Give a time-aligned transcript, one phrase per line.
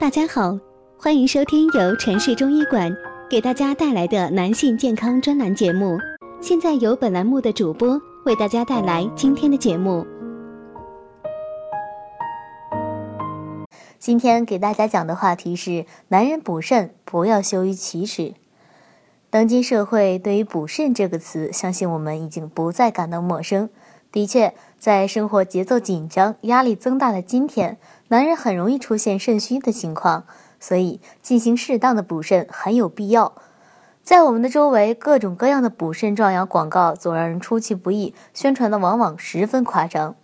[0.00, 0.56] 大家好，
[0.96, 2.96] 欢迎收听由城市中医馆
[3.28, 5.98] 给大家带来的男性健康专栏节目。
[6.40, 10.06] 现在由本栏目的主播为大家带来今天的节目。
[13.98, 18.34] 今天给大家讲的话题是：男人补肾不要羞于启齿。
[19.30, 23.68] 当今社会对于“补肾”这个词，相信我们已经不再感到陌生。
[24.10, 27.76] 的确，在生活节奏紧张、压力增大的今天，
[28.08, 30.24] 男人很容易出现肾虚的情况，
[30.58, 33.34] 所以进行适当的补肾很有必要。
[34.02, 40.16] 在我们的周围，各种各样的补肾壮阳广告总让人出其不意，宣传的往往十分夸张。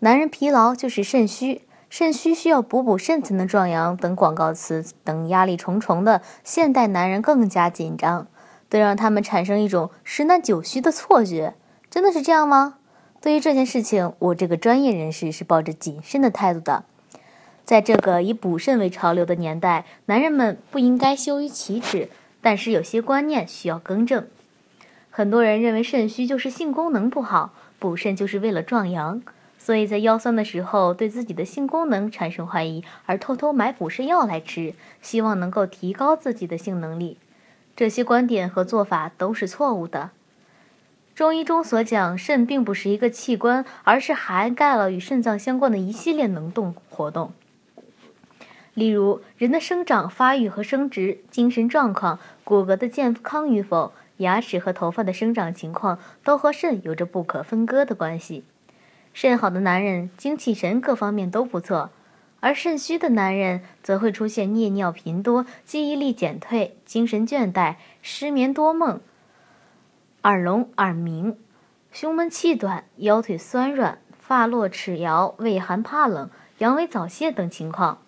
[0.00, 8.26] 男人疲劳就是肾虚，肾虚需要补补肾才能壮阳等广告词等压力重重的现代男人更加紧张，
[8.68, 11.54] 都让他们产生一种十男九虚的错觉。
[11.88, 12.74] 真的是这样吗？
[13.22, 16.84] 对于这件事情，我这个专业人士是抱着谨慎的态度的。
[17.68, 22.08] 在这个以补肾为潮流的年代，男人们不应该羞于启齿，
[22.40, 24.26] 但是有些观念需要更正。
[25.10, 29.20] 很多人认为肾虚就是性功能不好，补肾就是为了壮阳，
[29.58, 34.72] 所以在腰酸的时候对自己的性功能产生怀疑，而偷偷买补肾药来吃，
[35.02, 37.18] 希望能够提高自己的性能力。
[37.76, 40.12] 这些观点和做法都是错误的。
[41.14, 47.34] 中医中所讲，肾并不是一个器官，而是涵盖了与肾脏相关的一系列能动活动。
[48.78, 58.44] 例如，人的生长发育和生殖、精神状况、骨骼的健康与否、牙齿和头发的生长情况，都和肾有着不可分割的关系。
[59.12, 61.90] 肾好的男人，精气神各方面都不错；
[62.38, 69.00] 而肾虚的男人，则会出现夜尿频多、记忆力减退、精神倦怠、失眠多梦。
[70.22, 71.36] 耳聋、耳鸣、
[71.90, 77.98] 胸闷气短、腰腿酸软、发落齿摇、畏寒怕冷、阳痿早泄等情况。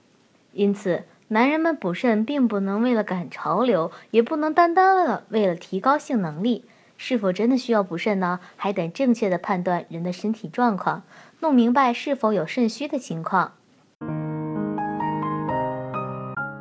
[0.52, 6.64] 因此，男人们补肾并不能为了赶潮流，也不能单单为了为了提高性能力。
[6.96, 8.40] 是否真的需要补肾呢？
[8.56, 11.02] 还得正确的判断人的身体状况，
[11.40, 13.52] 弄明白是否有肾虚的情况。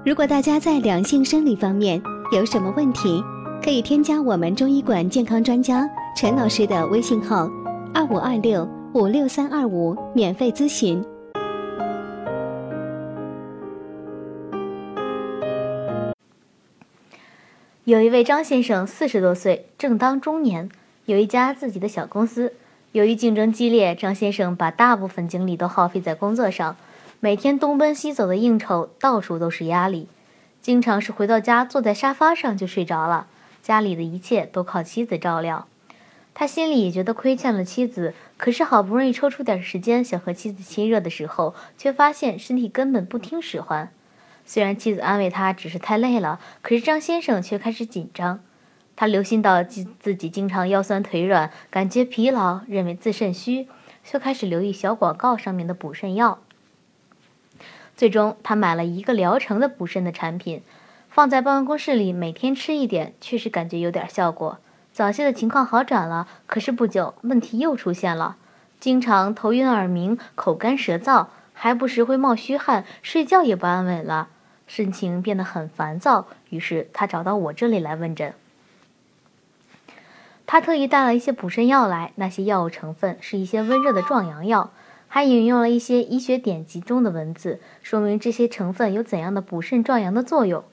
[0.06, 2.02] 如果大家在两性生理方面
[2.32, 3.22] 有什么问题，
[3.62, 5.86] 可以添加我们中医馆健康专家
[6.16, 7.50] 陈老师的微信号：
[7.94, 11.04] 二五二六五六三二五，免费咨询。
[17.90, 20.70] 有一位张先生，四十多岁，正当中年，
[21.06, 22.54] 有一家自己的小公司。
[22.92, 26.78] 由于竞争激烈，张先生把大部分精力都耗费在工作上，
[27.20, 30.08] 每天东奔西走的应酬，到处都是压力，
[30.62, 33.26] 经常是回到家坐在沙发上就睡着了。
[33.64, 35.66] 家里的一切都靠妻子照料，
[36.36, 38.14] 他心里也觉得亏欠了妻子。
[38.38, 43.92] 可是好不容易抽出点时间想和妻子亲热的时候，却发现身体根本不听使唤。
[44.50, 48.40] 虽然妻子安慰他只是太累了，可是张先生却开始紧张。
[48.96, 53.68] 他留心到自自己经常腰酸腿软，感觉疲劳，认为自肾虚，
[54.04, 56.40] 就开始留意小广告上面的补肾药。
[57.96, 60.64] 最终，他买了一个疗程的补肾的产品。
[61.12, 64.58] 放在办公室里，每天吃一点，确实感觉有点效果。
[64.92, 68.38] 早泄的情况好转了，可是不久问题又出现了，
[68.80, 74.30] 经常头晕耳鸣、口干舌燥，还不时会冒虚汗，睡觉也不安稳了，
[74.70, 76.28] 心情变得很烦躁。
[76.50, 78.34] 于是他找到我这里来问诊。
[80.48, 84.72] 他特意带了一些补肾药来，那些药物成分是一些温热的壮阳药，
[85.08, 90.64] 还引用了一些医学典籍中的文字，说明这些成分有怎样的补肾壮阳的作用。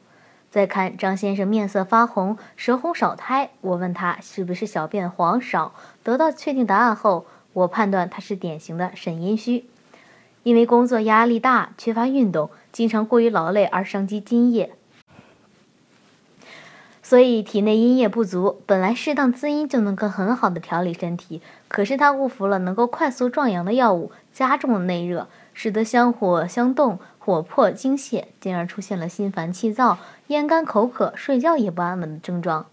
[0.49, 3.51] 再看张先生面色发红，舌红少苔。
[3.61, 9.67] 我问他是不是小便黄少，得到确定答案后，我判断他是典型的肾阴虚，
[10.47, 14.71] 因为工作压力大，缺乏运动，经常过于劳累而伤及津液，
[17.03, 18.63] 所以体内阴液不足。
[18.65, 27.01] 本来适当滋阴就能够很好的调理身体，可是他误服了能够快速壮阳的药物，加重了内热，使得相火相动。
[27.19, 29.99] 火破精泄，进而出现了心烦气躁、
[30.29, 32.67] 咽干口渴、睡觉也不安稳的症状。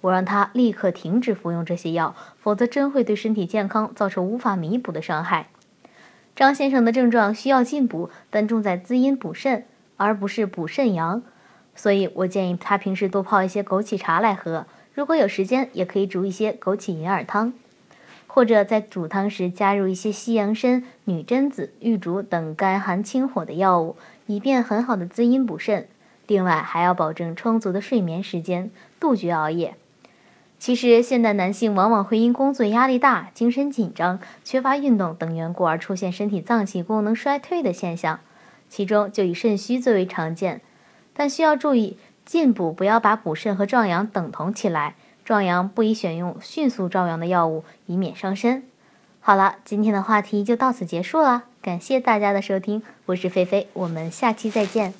[0.00, 5.46] 我让他立刻停止服用这些药，否则真会对身体健康造成无法弥补的伤害。
[6.40, 9.66] 张先生的症状需要进补，但重在滋阴补肾，
[9.98, 11.22] 而不是补肾阳。
[11.74, 14.64] 所以我建议他平时多泡一些枸杞茶来喝，
[14.94, 17.52] 如果有时间，也可以煮一些枸杞银耳汤。
[18.26, 25.88] 或者在煮汤时加入一些西洋参、女贞子、玉竹等甘寒清火的药物，以便很好的滋阴补肾。
[26.26, 29.74] 另外，还要保证充足的睡眠时间，杜绝熬夜。
[30.60, 38.20] 其实，现代男性往往会因工作压力大、精神紧张、缺乏运动等缘故而出现身体脏器功能衰退的现象。
[38.68, 40.60] 其中就以肾虚最为常见。
[41.14, 41.96] 但需要注意，
[42.26, 48.62] 进补不要把补肾和壮阳等同起来，壮阳不宜选用迅速壮阳的药物，以免伤身。
[49.20, 54.92] 好了，今天的话题就到此结束了，感谢大家的收听，我是菲菲，我们下期再见。